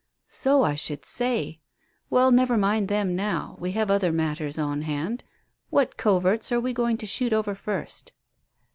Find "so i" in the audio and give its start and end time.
0.25-0.73